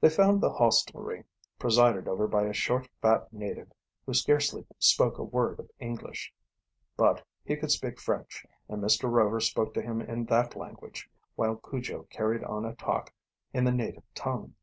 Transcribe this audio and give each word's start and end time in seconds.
They 0.00 0.08
found 0.08 0.40
the 0.40 0.48
hostelry 0.54 1.24
presided 1.58 2.08
over 2.08 2.26
by 2.26 2.44
a 2.46 2.54
short, 2.54 2.88
fat 3.02 3.30
native 3.34 3.70
who 4.06 4.14
scarcely 4.14 4.64
spoke 4.78 5.18
a 5.18 5.22
word 5.22 5.58
of 5.60 5.70
English. 5.78 6.32
But 6.96 7.22
he 7.44 7.54
could 7.58 7.70
speak 7.70 8.00
French, 8.00 8.46
and 8.66 8.82
Mr. 8.82 9.10
Rover 9.10 9.40
spoke 9.40 9.74
to 9.74 9.82
him 9.82 10.00
in 10.00 10.24
that 10.24 10.56
language, 10.56 11.10
while 11.36 11.56
Cujo 11.56 12.04
carried 12.04 12.44
on 12.44 12.64
a 12.64 12.74
talk 12.76 13.12
in 13.52 13.64
the 13.64 13.72
native 13.72 14.04
tongue. 14.14 14.54